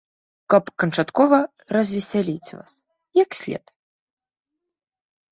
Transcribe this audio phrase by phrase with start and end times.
[0.51, 1.37] Каб канчаткова
[1.75, 2.71] развесяліць вас,
[3.23, 3.63] як след.